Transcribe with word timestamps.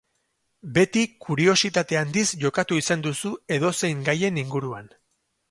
Beti 0.77 1.03
kuriositate 1.25 1.99
handiz 1.99 2.25
jokatu 2.47 2.81
izan 2.85 3.05
duzu 3.09 3.33
edozein 3.59 4.03
gaien 4.11 4.43
inguruan. 4.47 4.91